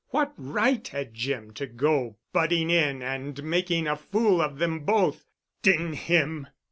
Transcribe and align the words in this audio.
What 0.09 0.33
right 0.35 0.87
had 0.87 1.13
Jim 1.13 1.53
to 1.53 1.67
go 1.67 2.17
butting 2.33 2.71
in 2.71 3.03
and 3.03 3.43
making 3.43 3.85
a 3.87 3.95
fool 3.95 4.41
of 4.41 4.57
them 4.57 4.79
both! 4.79 5.25
D—n 5.61 5.93
him! 5.93 6.47